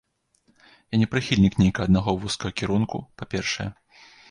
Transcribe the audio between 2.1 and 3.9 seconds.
вузкага кірунку, па-першае.